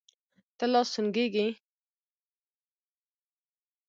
ته 0.57 0.65
لا 0.71 0.81
سونګه 0.91 1.25
ږې. 1.33 1.47